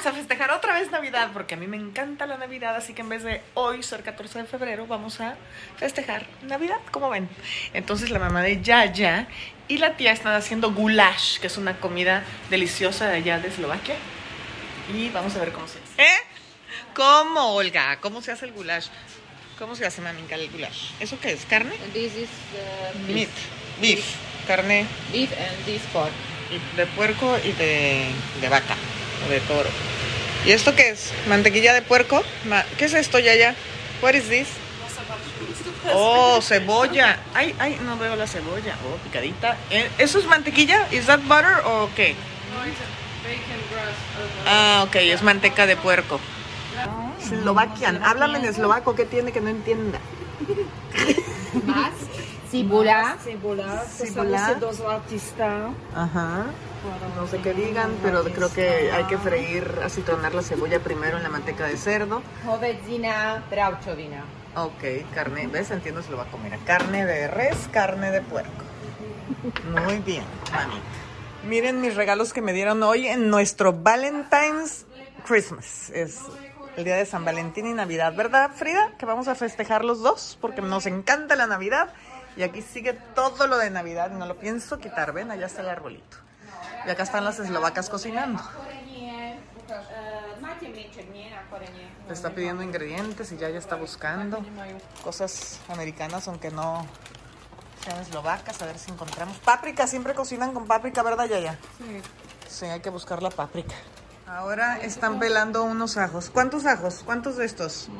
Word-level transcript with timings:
vamos 0.00 0.14
a 0.14 0.18
festejar 0.18 0.50
otra 0.52 0.72
vez 0.72 0.90
Navidad, 0.90 1.28
porque 1.34 1.56
a 1.56 1.58
mí 1.58 1.66
me 1.66 1.76
encanta 1.76 2.24
la 2.24 2.38
Navidad, 2.38 2.74
así 2.74 2.94
que 2.94 3.02
en 3.02 3.10
vez 3.10 3.22
de 3.22 3.42
hoy 3.52 3.82
ser 3.82 4.02
14 4.02 4.38
de 4.38 4.44
febrero, 4.46 4.86
vamos 4.86 5.20
a 5.20 5.36
festejar 5.76 6.24
Navidad, 6.40 6.78
como 6.90 7.10
ven. 7.10 7.28
Entonces 7.74 8.08
la 8.08 8.18
mamá 8.18 8.40
de 8.40 8.62
Yaya 8.62 9.28
y 9.68 9.76
la 9.76 9.98
tía 9.98 10.12
están 10.12 10.32
haciendo 10.32 10.72
goulash, 10.72 11.38
que 11.38 11.48
es 11.48 11.58
una 11.58 11.76
comida 11.80 12.24
deliciosa 12.48 13.08
de 13.08 13.18
allá 13.18 13.40
de 13.40 13.48
Eslovaquia. 13.48 13.96
Y 14.96 15.10
vamos 15.10 15.36
a 15.36 15.40
ver 15.40 15.52
cómo 15.52 15.68
se 15.68 15.76
hace. 15.78 16.02
¿Eh? 16.02 16.18
¿Cómo, 16.94 17.52
Olga? 17.52 18.00
¿Cómo 18.00 18.22
se 18.22 18.32
hace 18.32 18.46
el 18.46 18.52
goulash? 18.52 18.86
¿Cómo 19.58 19.74
se 19.74 19.84
hace, 19.84 20.00
maminka, 20.00 20.34
el 20.36 20.50
goulash? 20.50 20.92
¿Eso 20.98 21.20
qué 21.20 21.32
es? 21.32 21.44
¿Carne? 21.44 21.74
This 21.92 22.16
is 22.16 22.30
uh, 22.54 22.98
Meat. 23.00 23.28
beef. 23.28 23.98
Beef. 23.98 24.16
Carne 24.46 24.86
Beef 25.12 25.30
and 25.32 25.64
this 25.66 25.82
pork. 25.92 26.10
de 26.74 26.86
puerco 26.86 27.36
y 27.44 27.52
de, 27.52 28.06
de 28.40 28.48
vaca 28.48 28.74
o 29.26 29.30
de 29.30 29.40
toro. 29.40 29.68
¿Y 30.46 30.52
esto 30.52 30.74
qué 30.74 30.90
es? 30.90 31.12
¿Mantequilla 31.28 31.72
de 31.74 31.82
puerco? 31.82 32.22
Ma- 32.46 32.64
¿Qué 32.78 32.86
es 32.86 32.94
esto, 32.94 33.18
Yaya? 33.18 33.54
What 34.02 34.14
is 34.14 34.28
this? 34.28 34.48
Oh, 35.92 36.40
cebolla. 36.42 37.18
Ay, 37.34 37.54
ay, 37.58 37.78
no 37.84 37.96
veo 37.98 38.16
la 38.16 38.26
cebolla. 38.26 38.76
Oh, 38.86 38.96
picadita. 38.98 39.56
Eh, 39.70 39.88
¿Eso 39.98 40.18
es 40.18 40.26
mantequilla? 40.26 40.86
¿Is 40.92 41.06
that 41.06 41.20
butter 41.20 41.58
o 41.64 41.88
qué? 41.96 42.14
Ah, 44.46 44.84
ok, 44.86 44.96
es 44.96 45.22
manteca 45.22 45.66
de 45.66 45.76
puerco. 45.76 46.20
Slovakian. 47.26 48.02
Háblame 48.02 48.38
en 48.38 48.44
eslovaco. 48.46 48.94
¿Qué 48.94 49.04
tiene 49.04 49.32
que 49.32 49.40
no 49.40 49.50
entienda? 49.50 49.98
cibula, 52.50 53.16
Cebola, 53.22 53.84
Cebola. 53.86 54.46
se 54.46 54.54
do 54.56 54.72
zlatista. 54.72 55.70
Ajá. 55.94 56.46
No 57.16 57.26
sé 57.26 57.38
qué 57.38 57.52
digan, 57.52 57.90
pero 58.02 58.24
creo 58.24 58.52
que 58.52 58.90
hay 58.90 59.04
que 59.04 59.18
freír, 59.18 59.80
así 59.84 60.00
tronar 60.00 60.34
la 60.34 60.42
cebolla 60.42 60.80
primero 60.80 61.18
en 61.18 61.22
la 61.22 61.28
manteca 61.28 61.66
de 61.66 61.76
cerdo. 61.76 62.22
hovedzina, 62.46 63.44
bravčovina. 63.50 64.24
Ok, 64.56 65.12
carne, 65.14 65.46
¿ves? 65.46 65.70
Entiendo 65.70 66.02
se 66.02 66.10
lo 66.10 66.16
va 66.16 66.24
a 66.24 66.30
comer. 66.30 66.58
Carne 66.66 67.04
de 67.04 67.28
res, 67.28 67.68
carne 67.70 68.10
de 68.10 68.22
puerco. 68.22 68.64
Muy 69.84 69.98
bien, 69.98 70.24
mamita. 70.52 70.80
Miren 71.46 71.80
mis 71.80 71.94
regalos 71.94 72.32
que 72.32 72.42
me 72.42 72.52
dieron 72.52 72.82
hoy 72.82 73.06
en 73.06 73.30
nuestro 73.30 73.72
Valentine's 73.72 74.86
Christmas. 75.26 75.90
Es 75.90 76.20
el 76.76 76.84
día 76.84 76.96
de 76.96 77.06
San 77.06 77.24
Valentín 77.24 77.66
y 77.66 77.72
Navidad, 77.74 78.14
¿verdad, 78.14 78.50
Frida? 78.54 78.92
Que 78.98 79.06
vamos 79.06 79.28
a 79.28 79.34
festejar 79.34 79.84
los 79.84 80.02
dos 80.02 80.36
porque 80.40 80.62
nos 80.62 80.86
encanta 80.86 81.36
la 81.36 81.46
Navidad. 81.46 81.92
Y 82.40 82.42
aquí 82.42 82.62
sigue 82.62 82.94
todo 83.14 83.46
lo 83.46 83.58
de 83.58 83.68
Navidad 83.68 84.10
no 84.12 84.24
lo 84.24 84.38
pienso 84.38 84.78
quitar. 84.78 85.12
Ven, 85.12 85.30
allá 85.30 85.44
está 85.44 85.60
el 85.60 85.68
arbolito. 85.68 86.16
Y 86.86 86.90
acá 86.90 87.02
están 87.02 87.22
las 87.22 87.38
eslovacas 87.38 87.90
cocinando. 87.90 88.42
Le 92.06 92.14
está 92.14 92.30
pidiendo 92.30 92.62
ingredientes 92.62 93.30
y 93.32 93.36
ya 93.36 93.50
ya 93.50 93.58
está 93.58 93.76
buscando 93.76 94.42
cosas 95.04 95.60
americanas, 95.68 96.28
aunque 96.28 96.50
no 96.50 96.86
sean 97.84 98.00
eslovacas. 98.00 98.62
A 98.62 98.64
ver 98.64 98.78
si 98.78 98.90
encontramos. 98.90 99.36
Páprica, 99.40 99.86
siempre 99.86 100.14
cocinan 100.14 100.54
con 100.54 100.66
páprica, 100.66 101.02
¿verdad, 101.02 101.26
Yaya? 101.26 101.58
Sí. 101.76 102.00
Sí, 102.48 102.64
hay 102.64 102.80
que 102.80 102.88
buscar 102.88 103.22
la 103.22 103.28
páprica. 103.28 103.74
Ahora 104.26 104.78
están 104.78 105.18
pelando 105.18 105.62
unos 105.62 105.98
ajos. 105.98 106.30
¿Cuántos 106.30 106.64
ajos? 106.64 107.02
¿Cuántos 107.04 107.36
de 107.36 107.44
estos? 107.44 107.90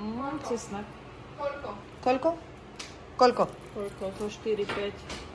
¿Colco? 1.36 1.74
Colco. 2.02 2.49
4, 3.20 3.44
5. 3.44 3.48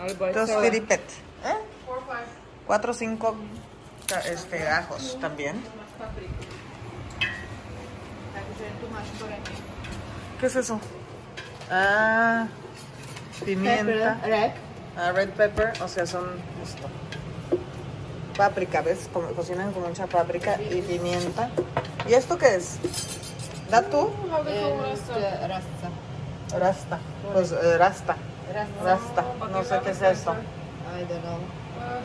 Alebo 0.02 0.26
aj 0.26 0.34
Dos 0.34 0.50
celé. 0.50 0.62
piripet. 0.74 1.02
¿Eh? 1.46 1.60
Cuatro 2.66 2.92
o 2.92 2.96
cinco 2.98 3.36
ca- 4.10 4.26
este, 4.26 4.68
ajos 4.68 5.18
también. 5.22 5.62
¿Qué 10.40 10.46
es 10.48 10.56
eso? 10.56 10.80
Ah, 11.70 12.48
pimienta. 13.46 14.20
Rep. 14.26 14.54
Ah, 14.98 15.12
red 15.12 15.30
pepper, 15.30 15.74
o 15.82 15.88
sea, 15.88 16.06
son 16.06 16.26
esto. 16.64 16.88
Páprica, 18.36 18.82
¿ves? 18.82 19.10
Como, 19.14 19.28
cocinan 19.30 19.72
con 19.74 19.84
mucha 19.84 20.08
páprica 20.08 20.60
y 20.62 20.82
pimienta. 20.82 21.50
¿Y 22.08 22.14
esto 22.14 22.38
qué 22.38 22.56
es? 22.56 22.78
¿Da 23.70 23.82
tú? 23.84 24.00
Uh, 24.00 24.82
rasta. 24.82 26.58
Rasta. 26.58 27.00
Pues 27.34 27.52
eh, 27.52 27.78
rasta. 27.78 28.16
Rasta. 28.54 28.84
Rasta. 28.84 29.26
No 29.52 29.64
sé 29.64 29.80
qué 29.84 29.92
es 29.92 30.02
esto. 30.02 30.34
I 30.34 31.04
don't 31.10 31.22
know. 31.24 31.40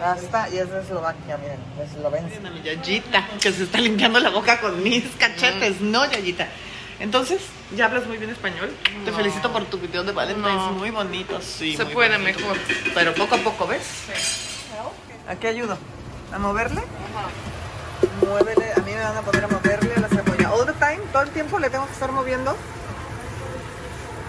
Rasta 0.01 0.49
y 0.51 0.59
es 0.59 0.71
de 0.71 0.81
Eslovaquia, 0.81 1.37
miren, 1.39 1.59
de 1.77 1.85
Eslovenia. 1.85 2.39
A 2.49 2.51
mi 2.51 2.63
Yayita, 2.63 3.29
que 3.41 3.53
se 3.53 3.65
está 3.65 3.79
limpiando 3.79 4.19
la 4.21 4.31
boca 4.31 4.61
con 4.61 4.83
mis 4.83 5.05
cachetes, 5.17 5.81
no, 5.81 6.05
Yayita. 6.11 6.49
Entonces, 6.99 7.41
¿ya 7.75 7.87
hablas 7.87 8.07
muy 8.07 8.19
bien 8.19 8.31
español? 8.31 8.71
Te 9.05 9.13
felicito 9.13 9.51
por 9.53 9.65
tu 9.65 9.79
video 9.79 10.03
de 10.03 10.13
Valentine's, 10.13 10.55
No. 10.55 10.73
muy 10.73 10.91
bonito, 10.91 11.41
sí. 11.41 11.77
Se 11.77 11.85
muy 11.85 11.95
puede 11.95 12.19
bonito. 12.19 12.41
mejor. 12.41 12.57
Pero 12.95 13.15
poco 13.15 13.37
a 13.37 13.39
poco, 13.39 13.67
¿ves? 13.67 13.83
Aquí 15.29 15.47
ayudo. 15.47 15.79
¿A 16.33 16.39
moverle? 16.39 16.83
Muévele, 18.27 18.73
a 18.77 18.81
mí 18.81 18.93
me 18.93 19.01
van 19.01 19.17
a 19.17 19.21
poner 19.23 19.45
a 19.45 19.49
moverle 19.49 19.95
a 19.95 20.01
la 20.01 20.09
cebolla. 20.09 20.53
All 20.53 20.67
the 20.67 20.73
time, 20.75 21.01
todo 21.13 21.23
el 21.23 21.31
tiempo 21.31 21.59
le 21.59 21.71
tengo 21.71 21.87
que 21.87 21.93
estar 21.93 22.13
moviendo. 22.13 22.57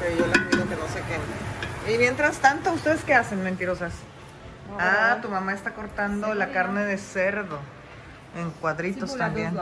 Pero 0.02 0.16
yo 0.18 0.28
la 0.28 0.34
cuido 0.34 0.68
que 0.68 0.76
no 0.76 0.88
se 0.88 1.02
queme. 1.02 1.94
Y 1.94 1.98
mientras 1.98 2.40
tanto, 2.40 2.74
¿ustedes 2.74 3.04
qué 3.04 3.14
hacen, 3.14 3.44
mentirosas? 3.44 3.94
Ah, 4.80 5.20
tu 5.22 5.30
mamá 5.30 5.54
está 5.54 5.74
cortando 5.74 6.34
la 6.34 6.52
carne 6.52 6.86
de 6.86 6.98
cerdo 6.98 7.60
en 8.36 8.50
cuadritos 8.52 9.18
también. 9.18 9.58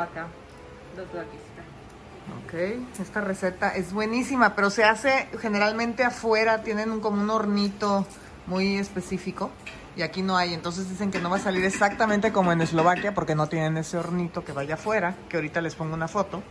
Ok, 2.46 2.54
esta 3.00 3.22
receta 3.22 3.70
es 3.76 3.92
buenísima, 3.92 4.56
pero 4.56 4.70
se 4.70 4.84
hace 4.84 5.28
generalmente 5.42 6.04
afuera, 6.04 6.62
tienen 6.62 6.92
un, 6.92 7.00
como 7.00 7.22
un 7.22 7.30
hornito 7.30 8.06
muy 8.46 8.78
específico 8.78 9.52
y 9.96 10.02
aquí 10.02 10.22
no 10.22 10.38
hay, 10.38 10.54
entonces 10.54 10.90
dicen 10.90 11.12
que 11.12 11.20
no 11.20 11.30
va 11.30 11.38
a 11.38 11.40
salir 11.40 11.66
exactamente 11.66 12.32
como 12.32 12.52
en 12.52 12.62
Eslovaquia 12.62 13.14
porque 13.14 13.36
no 13.36 13.48
tienen 13.48 13.78
ese 13.78 13.98
hornito 13.98 14.46
que 14.46 14.52
vaya 14.52 14.76
afuera, 14.76 15.16
que 15.28 15.38
ahorita 15.38 15.62
les 15.62 15.76
pongo 15.76 15.94
una 15.94 16.08
foto, 16.08 16.44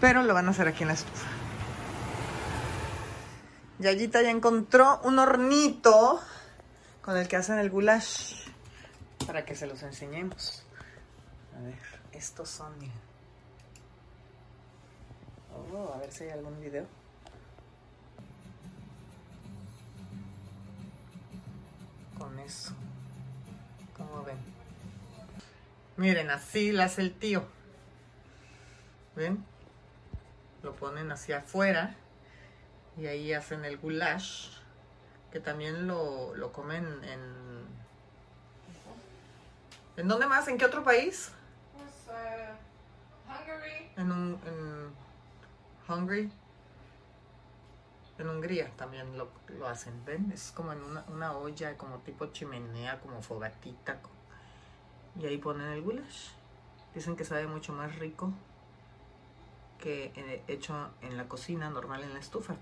pero 0.00 0.22
lo 0.22 0.34
van 0.34 0.48
a 0.48 0.50
hacer 0.50 0.68
aquí 0.68 0.82
en 0.82 0.88
la 0.88 0.94
estufa. 0.94 1.26
Yayita 3.82 4.22
ya 4.22 4.30
encontró 4.30 5.00
un 5.02 5.18
hornito 5.18 6.20
con 7.02 7.16
el 7.16 7.26
que 7.26 7.34
hacen 7.34 7.58
el 7.58 7.68
goulash 7.68 8.46
para 9.26 9.44
que 9.44 9.56
se 9.56 9.66
los 9.66 9.82
enseñemos. 9.82 10.62
A 11.56 11.62
ver, 11.62 11.78
estos 12.12 12.48
son, 12.48 12.78
miren. 12.78 12.94
Oh, 15.74 15.92
a 15.92 15.98
ver 15.98 16.12
si 16.12 16.24
hay 16.24 16.30
algún 16.30 16.60
video. 16.60 16.86
Con 22.16 22.38
eso. 22.38 22.72
¿Cómo 23.96 24.22
ven? 24.22 24.38
Miren, 25.96 26.30
así 26.30 26.70
la 26.70 26.84
hace 26.84 27.02
el 27.02 27.14
tío. 27.14 27.44
¿Ven? 29.16 29.44
Lo 30.62 30.76
ponen 30.76 31.10
hacia 31.10 31.38
afuera 31.38 31.96
y 32.96 33.06
ahí 33.06 33.32
hacen 33.32 33.64
el 33.64 33.78
goulash, 33.78 34.50
que 35.30 35.40
también 35.40 35.86
lo, 35.86 36.34
lo 36.34 36.52
comen 36.52 36.84
en... 37.04 37.62
¿En 39.96 40.08
dónde 40.08 40.26
más? 40.26 40.48
¿En 40.48 40.58
qué 40.58 40.64
otro 40.64 40.82
país? 40.82 41.32
En, 43.96 44.10
un, 44.10 44.40
en 44.46 45.92
Hungary. 45.92 46.32
En 48.18 48.28
Hungría 48.28 48.70
también 48.76 49.16
lo, 49.18 49.30
lo 49.48 49.68
hacen, 49.68 50.04
¿ven? 50.04 50.30
Es 50.32 50.52
como 50.52 50.72
en 50.72 50.82
una, 50.82 51.04
una 51.08 51.32
olla, 51.36 51.76
como 51.76 51.98
tipo 51.98 52.26
chimenea, 52.26 53.00
como 53.00 53.20
fogatita. 53.22 53.98
Y 55.18 55.26
ahí 55.26 55.38
ponen 55.38 55.68
el 55.68 55.82
goulash. 55.82 56.30
Dicen 56.94 57.16
que 57.16 57.24
sabe 57.24 57.46
mucho 57.46 57.72
más 57.72 57.98
rico 57.98 58.32
que 59.78 60.12
eh, 60.14 60.42
hecho 60.46 60.90
en 61.00 61.16
la 61.16 61.28
cocina, 61.28 61.68
normal 61.68 62.02
en 62.02 62.14
la 62.14 62.20
estufa. 62.20 62.54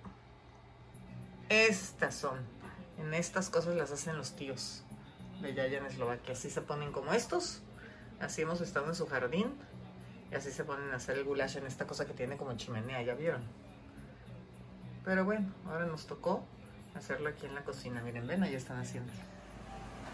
Estas 1.51 2.15
son. 2.15 2.39
En 2.97 3.13
estas 3.13 3.51
cosas 3.51 3.75
las 3.75 3.91
hacen 3.91 4.17
los 4.17 4.37
tíos 4.37 4.85
de 5.43 5.53
Yaya 5.53 5.79
en 5.79 5.87
Eslovaquia. 5.87 6.35
Así 6.35 6.49
se 6.49 6.63
ponen 6.63 6.93
como 6.93 7.13
estos. 7.13 7.61
Así 8.21 8.43
hemos 8.43 8.61
estado 8.61 8.87
en 8.87 8.95
su 8.95 9.09
jardín. 9.09 9.53
Y 10.31 10.37
así 10.37 10.53
se 10.53 10.63
ponen 10.63 10.93
a 10.93 10.97
hacer 10.97 11.19
el 11.19 11.25
goulash 11.25 11.57
en 11.57 11.67
esta 11.67 11.89
cosa 11.89 12.07
que 12.07 12.15
tiene 12.15 12.37
como 12.37 12.57
chimenea, 12.57 13.03
¿ya 13.03 13.15
vieron? 13.15 13.43
Pero 15.05 15.25
bueno, 15.25 15.53
ahora 15.67 15.87
nos 15.87 16.07
tocó 16.07 16.45
hacerlo 16.95 17.29
aquí 17.29 17.47
en 17.47 17.57
la 17.57 17.65
cocina. 17.65 18.01
Miren, 18.01 18.29
ven, 18.29 18.45
ahí 18.45 18.55
están 18.55 18.79
haciendo. 18.79 19.13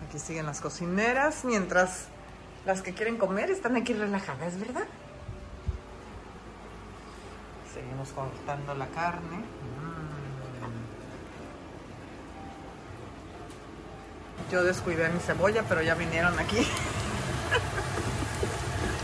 Aquí 0.08 0.18
siguen 0.18 0.46
las 0.46 0.62
cocineras, 0.62 1.44
mientras 1.44 2.08
las 2.64 2.80
que 2.80 2.94
quieren 2.94 3.18
comer 3.18 3.50
están 3.50 3.76
aquí 3.76 3.92
relajadas, 3.92 4.58
¿verdad? 4.58 4.86
Seguimos 7.74 8.08
cortando 8.12 8.74
la 8.74 8.86
carne. 8.86 9.36
Mm. 9.36 10.06
Yo 14.50 14.62
descuidé 14.62 15.08
mi 15.08 15.20
cebolla, 15.20 15.64
pero 15.68 15.82
ya 15.82 15.94
vinieron 15.94 16.38
aquí. 16.38 16.56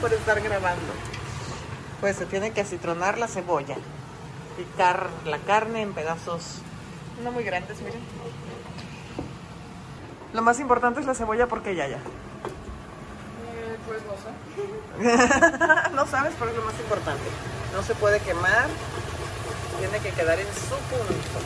por 0.00 0.12
estar 0.12 0.40
grabando. 0.40 0.92
Pues 2.00 2.16
se 2.16 2.26
tiene 2.26 2.52
que 2.52 2.60
acitronar 2.60 3.18
la 3.18 3.28
cebolla. 3.28 3.76
Picar 4.56 5.08
la 5.24 5.38
carne 5.38 5.82
en 5.82 5.92
pedazos 5.92 6.60
no 7.22 7.30
muy 7.30 7.44
grandes, 7.44 7.80
miren. 7.80 8.00
Lo 10.32 10.42
más 10.42 10.58
importante 10.60 11.00
es 11.00 11.06
la 11.06 11.14
cebolla 11.14 11.46
porque 11.46 11.76
ya 11.76 11.86
ya. 11.86 11.98
Eh, 11.98 12.00
pues 13.86 14.02
no 14.04 14.14
sé. 14.16 14.30
no 15.94 16.06
sabes, 16.06 16.34
pero 16.38 16.50
es 16.50 16.56
lo 16.56 16.64
más 16.64 16.80
importante. 16.80 17.22
No 17.72 17.82
se 17.82 17.94
puede 17.94 18.18
quemar. 18.20 18.66
Tiene 19.78 19.98
que 19.98 20.10
quedar 20.10 20.40
en 20.40 20.46
su 20.46 20.68
punto. 20.68 21.38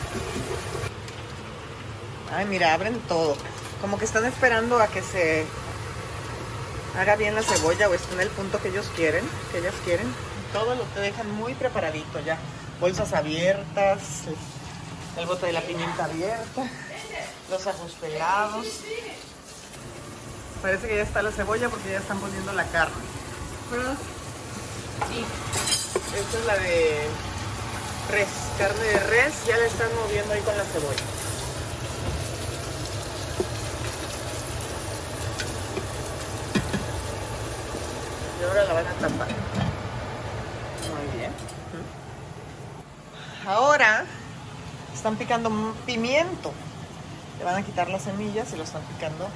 Ay, 2.33 2.45
mira, 2.45 2.73
abren 2.73 2.99
todo. 3.01 3.35
Como 3.81 3.97
que 3.97 4.05
están 4.05 4.25
esperando 4.25 4.79
a 4.79 4.87
que 4.87 5.01
se 5.01 5.45
haga 6.97 7.15
bien 7.15 7.35
la 7.35 7.43
cebolla 7.43 7.87
o 7.89 7.93
esté 7.93 8.13
en 8.15 8.21
el 8.21 8.29
punto 8.29 8.61
que 8.61 8.69
ellos 8.69 8.89
quieren, 8.95 9.23
que 9.51 9.59
ellas 9.59 9.75
quieren. 9.85 10.07
Todo 10.51 10.75
lo 10.75 10.83
te 10.83 10.99
dejan 10.99 11.29
muy 11.31 11.53
preparadito 11.53 12.19
ya. 12.21 12.37
Bolsas 12.79 13.13
abiertas, 13.13 13.99
el 15.17 15.25
bote 15.25 15.47
de 15.47 15.53
la 15.53 15.61
pimienta 15.61 16.05
abierta, 16.05 16.69
los 17.49 17.67
ajos 17.67 17.91
pelados. 17.99 18.67
Parece 20.61 20.87
que 20.87 20.95
ya 20.95 21.03
está 21.03 21.21
la 21.21 21.31
cebolla 21.31 21.69
porque 21.69 21.91
ya 21.91 21.97
están 21.97 22.19
poniendo 22.19 22.53
la 22.53 22.65
carne. 22.65 22.95
Esta 26.15 26.37
es 26.39 26.45
la 26.45 26.57
de 26.57 27.07
res, 28.11 28.27
carne 28.57 28.83
de 28.83 28.99
res, 28.99 29.33
ya 29.47 29.57
la 29.57 29.65
están 29.65 29.89
moviendo 29.95 30.33
ahí 30.33 30.41
con 30.41 30.57
la 30.57 30.63
cebolla. 30.63 31.03
Y 38.39 38.43
ahora 38.43 38.63
la 38.65 38.73
van 38.73 38.87
a 38.87 38.93
tapar. 38.93 39.27
Muy 40.89 41.17
bien. 41.17 41.47
Ahora 43.45 44.05
están 44.93 45.15
picando 45.15 45.49
pimiento. 45.85 46.51
Le 47.37 47.45
van 47.45 47.55
a 47.55 47.63
quitar 47.63 47.89
las 47.89 48.03
semillas 48.03 48.51
y 48.53 48.57
lo 48.57 48.63
están 48.63 48.81
picando 48.83 49.29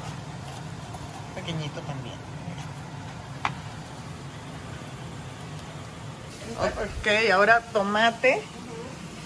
pequeñito 1.36 1.80
también. 1.82 2.16
Ok, 6.60 7.32
ahora 7.32 7.62
tomate. 7.72 8.42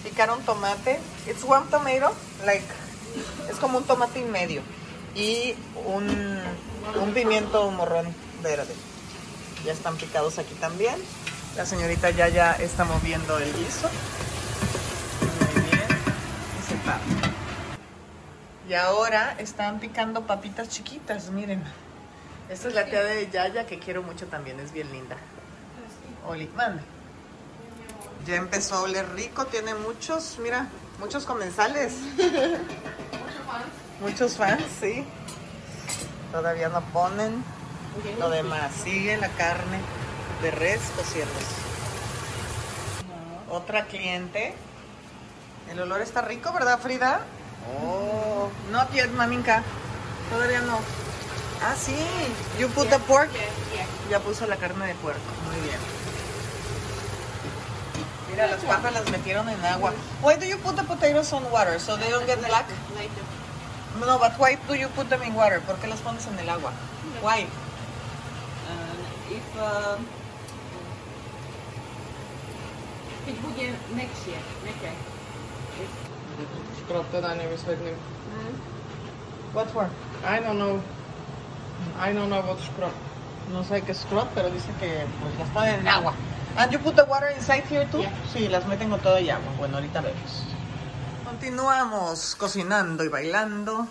Picaron 0.03 0.41
tomate. 0.43 0.99
It's 1.25 1.43
one 1.43 1.65
tomato, 1.71 2.13
like, 2.45 2.67
es 3.49 3.57
como 3.57 3.79
un 3.79 3.85
tomate 3.85 4.19
y 4.19 4.25
medio. 4.25 4.61
Y 5.15 5.55
un, 5.85 6.39
un 7.01 7.13
pimiento 7.13 7.71
morrón 7.71 8.13
verde. 8.43 8.75
Ya 9.65 9.73
están 9.73 9.95
picados 9.97 10.37
aquí 10.37 10.53
también. 10.55 10.95
La 11.55 11.65
señorita 11.65 12.09
ya 12.09 12.27
ya 12.27 12.51
está 12.53 12.83
moviendo 12.83 13.39
el 13.39 13.53
guiso. 13.53 13.89
Muy 15.21 15.63
bien. 15.63 15.87
Y 16.59 16.63
se. 16.67 16.75
Y 18.69 18.73
ahora 18.73 19.35
están 19.39 19.79
picando 19.79 20.27
papitas 20.27 20.67
chiquitas, 20.67 21.29
miren. 21.29 21.63
Esta 22.49 22.67
es 22.67 22.73
la 22.73 22.85
tía 22.85 23.03
de 23.03 23.29
Yaya 23.29 23.65
que 23.65 23.79
quiero 23.79 24.03
mucho 24.03 24.27
también, 24.27 24.59
es 24.59 24.73
bien 24.73 24.91
linda. 24.91 25.15
Oli, 26.27 26.47
mande. 26.55 26.83
Ya 28.27 28.35
empezó 28.35 28.75
a 28.75 28.81
oler 28.81 29.07
rico, 29.13 29.45
tiene 29.45 29.75
muchos, 29.75 30.37
mira, 30.39 30.67
muchos 30.99 31.25
comensales. 31.25 31.93
Muchos 34.01 34.35
fans, 34.35 34.61
sí. 34.81 35.05
Todavía 36.33 36.67
no 36.67 36.81
ponen 36.91 37.43
lo 38.19 38.29
demás. 38.29 38.73
Sigue 38.83 39.15
la 39.15 39.29
carne 39.29 39.79
de 40.41 40.51
res 40.51 40.81
cociéndose. 40.95 41.55
Otra 43.49 43.85
cliente. 43.85 44.53
El 45.69 45.79
olor 45.79 46.01
está 46.01 46.21
rico, 46.21 46.51
¿verdad, 46.53 46.79
Frida? 46.79 47.21
Oh, 47.81 48.49
not 48.71 48.91
yet, 48.91 49.09
maminka. 49.11 49.63
Todavía 50.29 50.61
no. 50.61 50.79
Ah, 51.63 51.75
sí. 51.75 51.95
You 52.59 52.67
put 52.69 52.89
the 52.89 52.99
pork. 52.99 53.29
Ya 54.09 54.19
puso 54.19 54.45
la 54.45 54.57
carne 54.57 54.87
de 54.87 54.95
puerco. 54.95 55.21
Muy 55.47 55.61
bien. 55.61 55.79
Mira, 58.29 58.47
las 58.47 58.63
papas 58.63 58.93
las 58.93 59.09
metieron 59.09 59.47
en 59.49 59.63
agua. 59.65 59.93
Why 60.21 60.35
do 60.35 60.45
you 60.45 60.57
put 60.57 60.75
the 60.75 60.83
potatoes 60.83 61.31
on 61.33 61.43
water? 61.51 61.79
So 61.79 61.97
they 61.97 62.09
don't 62.09 62.27
get 62.27 62.39
black? 62.45 62.65
No, 63.99 64.19
but 64.19 64.33
why 64.37 64.57
do 64.67 64.75
you 64.75 64.89
put 64.89 65.09
them 65.09 65.23
in 65.23 65.33
water? 65.33 65.61
¿Por 65.61 65.77
qué 65.77 65.87
las 65.87 65.99
pones 66.01 66.27
en 66.27 66.37
el 66.37 66.49
agua? 66.49 66.71
Why? 67.23 67.47
if 69.29 69.57
uh, 69.57 69.97
keď 73.25 73.35
bude 73.41 73.65
mekšie, 73.97 74.37
meké. 74.61 74.91
Škrop 76.85 77.05
teda 77.09 77.33
nevysvetlím. 77.33 77.97
What 79.53 79.71
for? 79.73 79.89
I 80.21 80.39
don't 80.39 80.61
know. 80.61 80.77
I 81.97 82.13
don't 82.13 82.29
know 82.29 82.45
what 82.45 82.61
škrop. 82.61 82.93
No 83.51 83.63
sé 83.63 83.81
qué 83.81 83.91
es 83.91 84.01
scrub, 84.01 84.27
pero 84.33 84.49
dice 84.49 84.69
que 84.79 85.05
pues 85.21 85.33
las 85.37 85.49
ponen 85.49 85.79
en 85.81 85.87
agua. 85.87 86.13
And 86.57 86.71
you 86.71 86.79
put 86.79 86.95
the 86.95 87.05
water 87.05 87.29
inside 87.29 87.63
here 87.69 87.85
too? 87.91 87.99
Yeah. 87.99 88.13
Sí, 88.31 88.47
las 88.47 88.65
meten 88.65 88.89
con 88.89 88.99
todo 89.01 89.19
y 89.19 89.29
agua. 89.29 89.51
Bueno, 89.57 89.77
ahorita 89.77 90.01
vemos. 90.01 90.43
Continuamos 91.25 92.35
cocinando 92.35 93.03
y 93.03 93.09
bailando. 93.09 93.87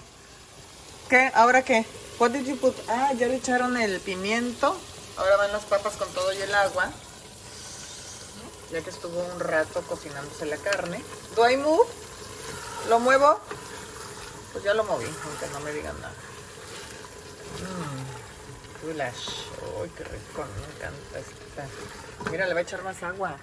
¿Qué? 1.09 1.31
¿Ahora 1.35 1.63
qué? 1.63 1.85
What 2.19 2.31
did 2.31 2.47
you 2.47 2.57
put? 2.57 2.75
Ah, 2.89 3.13
ya 3.13 3.27
le 3.27 3.37
echaron 3.37 3.77
el 3.77 4.01
pimiento. 4.01 4.77
Ahora 5.19 5.37
van 5.37 5.53
las 5.53 5.65
papas 5.65 5.97
con 5.97 6.09
todo 6.11 6.33
y 6.33 6.41
el 6.41 6.55
agua. 6.55 6.91
Ya 8.75 8.83
que 8.83 8.91
estuvo 8.91 9.21
un 9.21 9.39
rato 9.39 9.83
cocinándose 9.83 10.47
la 10.47 10.57
carne. 10.57 11.01
¿Do 11.37 11.49
I? 11.49 11.57
¿Lo 12.89 12.99
muevo? 12.99 13.39
Pues 14.53 14.65
ya 14.65 14.75
lo 14.75 14.83
moví, 14.83 15.05
aunque 15.05 15.47
no 15.53 15.61
me 15.61 15.73
digan 15.73 15.95
nada. 16.01 16.13
Mmm, 17.61 18.85
goulash. 18.85 19.29
Uy, 19.81 19.89
qué 19.91 20.03
rico, 20.03 20.45
me 20.45 20.75
encanta 20.75 21.21
esta. 21.21 22.31
Mira, 22.33 22.49
le 22.49 22.55
va 22.55 22.59
a 22.59 22.63
echar 22.65 22.83
más 22.83 23.01
agua. 23.05 23.37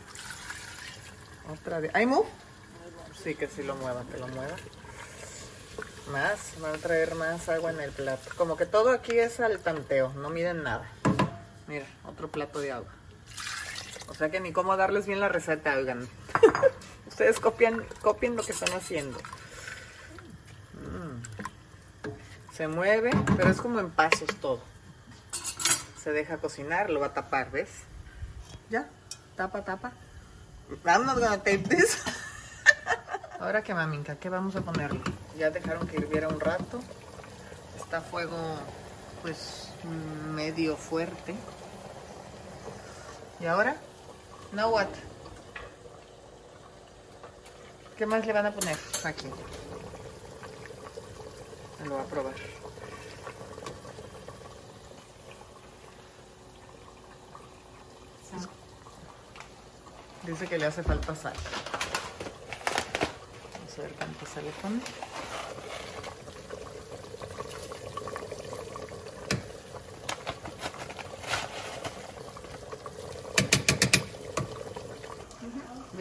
Otra 1.49 1.79
vez. 1.79 1.93
¿I 1.95 2.05
move? 2.05 2.27
Sí, 3.23 3.33
que 3.35 3.47
sí 3.47 3.63
lo 3.63 3.75
mueva, 3.75 4.03
que 4.11 4.17
lo 4.17 4.27
mueva. 4.27 4.57
Más, 6.07 6.59
van 6.59 6.75
a 6.75 6.77
traer 6.77 7.15
más 7.15 7.47
agua 7.47 7.71
en 7.71 7.79
el 7.79 7.91
plato. 7.91 8.29
Como 8.35 8.57
que 8.57 8.65
todo 8.65 8.89
aquí 8.89 9.17
es 9.17 9.39
al 9.39 9.59
tanteo, 9.59 10.09
no 10.09 10.29
miden 10.29 10.63
nada. 10.63 10.91
Mira, 11.67 11.85
otro 12.05 12.27
plato 12.27 12.59
de 12.59 12.73
agua. 12.73 12.91
O 14.11 14.13
sea 14.13 14.29
que 14.29 14.41
ni 14.41 14.51
cómo 14.51 14.75
darles 14.75 15.07
bien 15.07 15.21
la 15.21 15.29
receta, 15.29 15.73
oigan. 15.73 16.05
Ustedes 17.07 17.39
copian, 17.39 17.85
copien 18.01 18.35
lo 18.35 18.43
que 18.43 18.51
están 18.51 18.73
haciendo. 18.73 19.17
Mm. 20.73 22.53
Se 22.53 22.67
mueve, 22.67 23.11
pero 23.37 23.49
es 23.49 23.61
como 23.61 23.79
en 23.79 23.89
pasos 23.89 24.27
todo. 24.41 24.59
Se 26.03 26.11
deja 26.11 26.39
cocinar, 26.39 26.89
lo 26.89 26.99
va 26.99 27.07
a 27.07 27.13
tapar, 27.13 27.51
¿ves? 27.51 27.69
Ya, 28.69 28.89
tapa, 29.37 29.63
tapa. 29.63 29.93
I'm 30.85 31.05
not 31.05 31.17
gonna 31.17 31.37
tape 31.37 31.59
this. 31.69 32.03
Ahora 33.39 33.63
que 33.63 33.73
maminka, 33.73 34.17
¿qué 34.17 34.27
vamos 34.27 34.57
a 34.57 34.61
ponerle? 34.61 34.99
Ya 35.37 35.51
dejaron 35.51 35.87
que 35.87 35.95
hirviera 35.95 36.27
un 36.27 36.41
rato. 36.41 36.81
Está 37.77 37.99
a 37.99 38.01
fuego, 38.01 38.37
pues, 39.21 39.69
medio 40.33 40.75
fuerte. 40.75 41.33
¿Y 43.39 43.45
ahora? 43.45 43.77
Now 44.53 44.69
what? 44.69 44.87
¿Qué 47.97 48.05
más 48.05 48.25
le 48.25 48.33
van 48.33 48.47
a 48.47 48.51
poner 48.51 48.77
aquí? 49.05 49.27
Me 51.79 51.85
lo 51.85 51.95
voy 51.95 52.01
a 52.01 52.05
probar. 52.05 52.33
Dice 60.23 60.47
que 60.47 60.57
le 60.57 60.65
hace 60.65 60.83
falta 60.83 61.15
sal. 61.15 61.33
Vamos 63.53 63.77
a 63.77 63.81
ver 63.81 63.93
cuánto 63.93 64.25
sal 64.25 64.45
le 64.45 64.51
pone. 64.51 65.10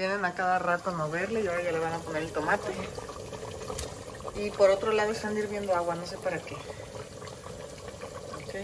Vienen 0.01 0.25
a 0.25 0.33
cada 0.33 0.59
rato 0.59 0.89
a 0.89 0.95
moverle 0.95 1.43
y 1.43 1.47
ahora 1.47 1.63
ya 1.63 1.73
le 1.73 1.79
van 1.79 1.93
a 1.93 1.99
poner 1.99 2.23
el 2.23 2.33
tomate. 2.33 2.73
Y 4.35 4.51
por 4.51 4.71
otro 4.71 4.93
lado 4.93 5.13
están 5.13 5.37
hirviendo 5.37 5.77
agua, 5.77 5.95
no 5.95 6.07
sé 6.07 6.17
para 6.17 6.39
qué. 6.39 6.55
Ok. 6.55 8.55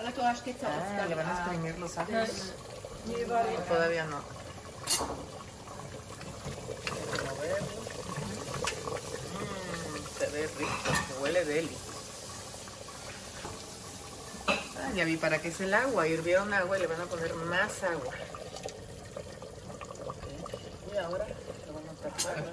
Ale 0.00 0.10
to 0.10 0.22
až 0.26 0.42
keď 0.42 0.56
sa 0.58 0.66
Ah, 0.74 1.06
le 1.06 1.14
van 1.14 1.28
a 1.28 1.34
exprimir 1.38 1.78
los 1.78 1.96
ajos. 1.98 2.50
Nevarí. 3.06 3.54
Todavía 3.68 4.04
no. 4.10 4.18
Mm, 9.38 10.18
se 10.18 10.26
ve 10.34 10.50
rico, 10.58 10.90
se 11.06 11.14
huele 11.22 11.44
deli. 11.44 11.76
Ya 14.94 15.04
vi 15.04 15.16
para 15.16 15.40
qué 15.40 15.48
es 15.48 15.60
el 15.60 15.74
agua. 15.74 16.06
Hirvieron 16.06 16.52
agua 16.52 16.78
y 16.78 16.80
le 16.80 16.86
van 16.86 17.00
a 17.00 17.04
poner 17.04 17.34
más 17.34 17.82
agua. 17.82 18.14
Y 20.92 20.96
ahora 20.96 21.26
lo 21.66 21.72
van 21.72 21.88
a 21.88 21.92
tapar. 21.94 22.44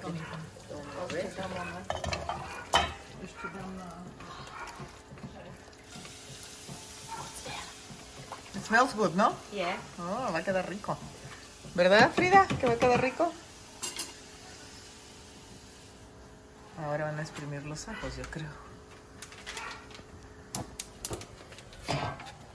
It 8.54 8.64
smells 8.64 8.94
good, 8.94 9.14
¿no? 9.14 9.34
Yeah. 9.52 9.76
Oh, 9.98 10.32
va 10.32 10.38
a 10.38 10.42
quedar 10.44 10.68
rico. 10.68 10.98
¿Verdad, 11.74 12.10
Frida? 12.12 12.46
Que 12.60 12.66
va 12.66 12.72
a 12.74 12.76
quedar 12.76 13.00
rico. 13.00 13.32
Ahora 16.84 17.06
van 17.06 17.18
a 17.18 17.22
exprimir 17.22 17.64
los 17.64 17.88
ajos, 17.88 18.16
yo 18.16 18.24
creo. 18.30 18.67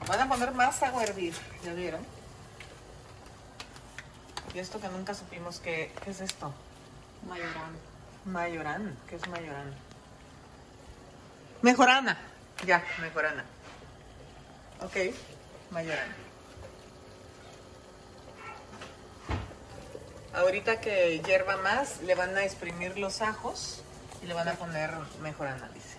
Van 0.06 0.20
a 0.20 0.28
poner 0.28 0.52
más 0.52 0.82
agua 0.82 1.02
a 1.02 1.04
hervir, 1.04 1.34
¿ya 1.64 1.72
vieron? 1.72 2.04
Y 4.52 4.58
esto 4.58 4.80
que 4.80 4.88
nunca 4.88 5.14
supimos 5.14 5.58
que, 5.60 5.92
¿qué 6.04 6.10
es 6.10 6.20
esto? 6.20 6.52
Majoran. 7.26 7.72
Mayorán. 8.24 8.96
¿Qué 9.08 9.16
es 9.16 9.28
mayorán? 9.28 9.74
Mejorana. 11.62 12.18
Ya, 12.66 12.84
mejorana. 13.00 13.44
Ok, 14.80 15.14
mayorán. 15.70 16.08
Ahorita 20.34 20.80
que 20.80 21.20
hierva 21.20 21.56
más, 21.58 22.02
le 22.02 22.14
van 22.14 22.36
a 22.36 22.44
exprimir 22.44 22.98
los 22.98 23.22
ajos 23.22 23.82
y 24.22 24.26
le 24.26 24.34
van 24.34 24.48
a 24.48 24.54
poner 24.54 24.90
mejorana, 25.22 25.68
dice. 25.68 25.96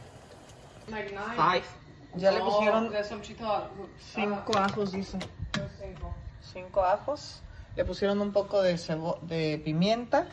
Nine. 0.87 1.09
Five. 1.35 1.84
Ya 2.17 2.31
le 2.31 2.39
Oh, 2.41 2.45
pusieron 2.45 2.91
cinco 4.13 4.57
ajos, 4.57 4.91
dice. 4.91 5.17
Cinco. 6.53 6.83
Ajos. 6.85 7.41
Le 7.75 7.83
pusieron 7.83 8.21
un 8.21 8.31
poco 8.31 8.61
de, 8.61 8.77
cebo 8.77 9.19
de 9.23 9.61
pimienta. 9.63 10.27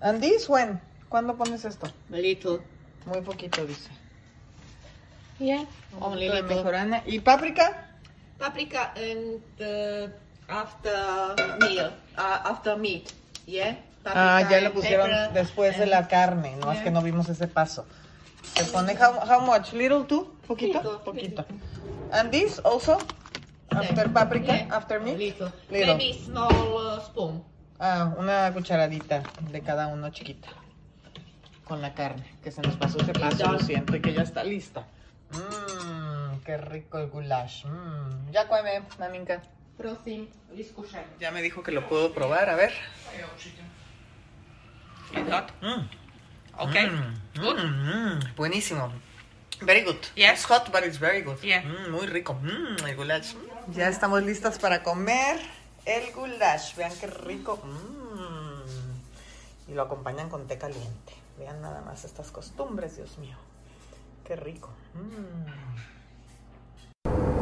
And 0.00 0.20
this 0.20 0.48
when? 0.48 0.80
¿Cuándo 1.08 1.36
pones 1.36 1.64
esto? 1.64 1.86
A 2.12 2.16
little. 2.16 2.58
Muy 3.06 3.20
poquito, 3.20 3.64
dice. 3.66 3.90
Yeah. 5.38 5.64
Un 5.96 6.02
Only 6.02 6.28
little. 6.28 6.42
mejorana. 6.42 7.02
¿Y 7.06 7.20
páprica? 7.20 7.86
Paprika 8.38 8.92
and 8.96 9.40
uh, 9.60 10.08
after 10.48 11.36
meal. 11.60 11.92
Uh, 12.16 12.48
after 12.50 12.76
meat. 12.76 13.12
Yeah. 13.46 13.76
Ah, 14.04 14.40
Paprika 14.42 14.50
ya 14.50 14.60
lo 14.60 14.66
and 14.66 14.74
pusieron 14.74 15.10
pepper 15.10 15.32
después 15.34 15.78
de 15.78 15.86
la 15.86 16.08
carne, 16.08 16.56
no 16.56 16.70
es 16.72 16.78
Yeah. 16.78 16.84
que 16.84 16.90
no 16.90 17.02
vimos 17.02 17.28
ese 17.28 17.46
paso. 17.46 17.84
Se 18.54 18.64
pone 18.64 18.94
how, 18.96 19.20
how 19.20 19.40
much? 19.40 19.72
Little 19.72 20.04
too? 20.04 20.26
Poquito? 20.50 20.82
Poquito. 21.04 21.46
And 22.10 22.32
this 22.34 22.58
also? 22.66 22.98
After 23.70 24.02
Yeah. 24.02 24.10
paprika? 24.10 24.54
Yeah. 24.66 24.74
After 24.74 24.98
meat? 24.98 25.14
Little. 25.14 25.52
Little. 25.70 25.94
Maybe 25.94 26.18
small 26.18 26.50
uh, 26.74 26.98
spoon. 26.98 27.44
Ah, 27.78 28.10
una 28.18 28.50
cucharadita 28.52 29.22
de 29.46 29.60
cada 29.62 29.86
uno 29.86 30.10
chiquita. 30.10 30.50
Con 31.62 31.80
la 31.80 31.94
carne, 31.94 32.26
que 32.42 32.50
se 32.50 32.62
nos 32.62 32.74
pasó 32.74 32.98
ese 32.98 33.12
paso, 33.12 33.46
lo 33.46 33.60
siento, 33.60 33.94
y 33.94 34.02
que 34.02 34.12
ya 34.12 34.22
está 34.22 34.42
lista. 34.42 34.88
Mmm, 35.30 36.42
qué 36.44 36.56
rico 36.58 36.98
el 36.98 37.06
goulash. 37.10 37.64
Mmm. 37.66 38.32
Ya 38.32 38.48
come, 38.48 38.82
maminka. 38.98 39.40
Ya 41.20 41.30
me 41.30 41.40
dijo 41.42 41.62
que 41.62 41.70
lo 41.70 41.88
puedo 41.88 42.12
probar, 42.12 42.50
a 42.50 42.56
ver. 42.56 42.72
Mm. 45.62 45.88
Okay. 46.58 46.86
Mm, 46.90 47.40
Good. 47.40 47.56
mm, 47.56 48.18
mm, 48.18 48.36
buenísimo. 48.36 48.92
Very 49.60 49.82
good. 49.82 49.98
Yeah. 50.16 50.32
It's 50.32 50.44
hot, 50.44 50.70
but 50.72 50.84
it's 50.84 50.98
very 50.98 51.22
good. 51.22 51.38
Yeah. 51.42 51.62
Mm, 51.62 51.90
muy 51.90 52.06
rico. 52.06 52.34
Mm, 52.34 52.86
el 52.86 52.96
goulash. 52.96 53.34
Ya 53.74 53.88
estamos 53.88 54.22
listas 54.22 54.58
para 54.58 54.82
comer 54.82 55.38
el 55.84 56.12
goulash. 56.12 56.74
Vean 56.76 56.92
qué 56.98 57.06
rico. 57.06 57.58
Mm. 57.62 59.70
Y 59.70 59.74
lo 59.74 59.82
acompañan 59.82 60.28
con 60.28 60.46
té 60.46 60.58
caliente. 60.58 61.12
Vean 61.38 61.60
nada 61.60 61.80
más 61.82 62.04
estas 62.04 62.30
costumbres, 62.30 62.96
Dios 62.96 63.18
mío. 63.18 63.36
Qué 64.26 64.36
rico. 64.36 64.70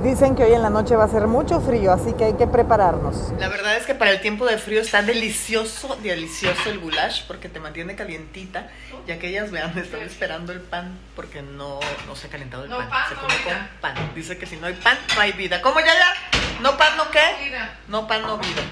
Dicen 0.08 0.34
que 0.34 0.42
hoy 0.42 0.54
en 0.54 0.62
la 0.62 0.70
noche 0.70 0.96
va 0.96 1.04
a 1.04 1.08
ser 1.08 1.26
mucho 1.26 1.60
frío, 1.60 1.92
así 1.92 2.14
que 2.14 2.24
hay 2.24 2.32
que 2.32 2.46
prepararnos. 2.46 3.30
La 3.38 3.48
verdad 3.48 3.76
es 3.76 3.84
que 3.84 3.94
para 3.94 4.10
el 4.10 4.22
tiempo 4.22 4.46
de 4.46 4.56
frío 4.56 4.80
está 4.80 5.02
delicioso, 5.02 5.96
delicioso 6.02 6.70
el 6.70 6.78
goulash 6.78 7.26
porque 7.26 7.50
te 7.50 7.60
mantiene 7.60 7.94
calientita. 7.94 8.70
Y 9.06 9.12
aquellas, 9.12 9.50
vean, 9.50 9.76
están 9.76 10.00
esperando 10.00 10.52
el 10.52 10.62
pan 10.62 10.98
porque 11.14 11.42
no, 11.42 11.78
no 12.06 12.16
se 12.16 12.26
ha 12.28 12.30
calentado 12.30 12.64
el 12.64 12.70
No 12.70 12.78
pan. 12.78 12.88
pan, 12.88 13.08
se 13.10 13.14
no 13.16 13.20
come 13.20 13.34
vida. 13.36 13.70
con 13.70 13.80
pan. 13.82 14.10
Dice 14.14 14.38
que 14.38 14.46
si 14.46 14.56
no 14.56 14.66
hay 14.68 14.72
pan, 14.82 14.96
no 15.14 15.20
hay 15.20 15.32
vida. 15.32 15.60
¿Cómo 15.60 15.78
ya 15.78 15.86
ya? 15.86 16.40
¿No 16.62 16.78
pan, 16.78 16.96
no 16.96 17.10
qué? 17.10 17.20
Mira. 17.44 17.78
No 17.88 18.08
pan, 18.08 18.22
no 18.22 18.38
vida. 18.38 18.62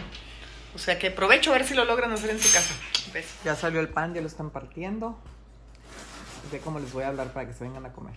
O 0.75 0.79
sea 0.79 0.99
que 0.99 1.11
provecho 1.11 1.51
a 1.51 1.59
ver 1.59 1.67
si 1.67 1.75
lo 1.75 1.85
logran 1.85 2.13
hacer 2.13 2.31
en 2.31 2.41
su 2.41 2.51
casa. 2.51 2.73
¿Ves? 3.13 3.27
Ya 3.45 3.55
salió 3.57 3.81
el 3.81 3.91
pan, 3.91 4.15
ya 4.15 4.23
lo 4.23 4.27
están 4.27 4.49
partiendo. 4.49 5.19
Ve 6.51 6.61
cómo 6.61 6.79
les 6.79 6.91
voy 6.95 7.05
a 7.05 7.09
hablar 7.09 7.27
para 7.35 7.47
que 7.47 7.53
se 7.53 7.63
vengan 7.63 7.85
a 7.85 7.93
comer. 7.93 8.15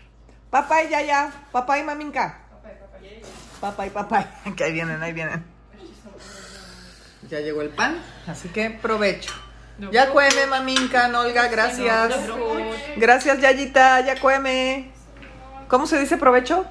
Papá 0.49 0.83
y 0.83 0.89
Yaya, 0.89 1.31
papá 1.51 1.77
y 1.79 1.83
maminka. 1.83 2.45
Papá 3.59 3.87
y 3.87 3.89
papá. 3.89 4.29
Que 4.55 4.63
ahí 4.63 4.73
vienen, 4.73 5.01
ahí 5.01 5.13
vienen. 5.13 5.43
Ya 7.29 7.39
llegó 7.41 7.61
el 7.61 7.69
pan, 7.69 8.01
así 8.27 8.49
que 8.49 8.69
provecho. 8.69 9.33
Ya 9.91 10.09
cueme, 10.11 10.45
maminka, 10.47 11.07
Nolga, 11.07 11.47
gracias. 11.47 12.13
Gracias, 12.97 13.39
Yayita, 13.39 14.01
ya 14.01 14.19
cueme. 14.19 14.91
¿Cómo 15.67 15.85
se 15.85 15.99
dice 15.99 16.17
provecho? 16.17 16.65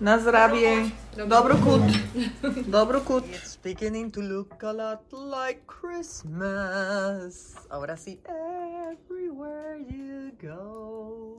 Nazdravie. 0.00 0.92
Dobrokut. 1.16 1.82
Dobrokut. 2.66 3.24
It's 3.28 3.56
beginning 3.56 4.10
to 4.10 4.20
look 4.20 4.62
a 4.62 4.72
lot 4.72 5.12
like 5.12 5.62
Christmas. 5.66 7.54
Ahora 7.70 7.96
sí, 7.96 8.18
everywhere 8.26 9.78
you 9.88 10.32
go. 10.42 11.38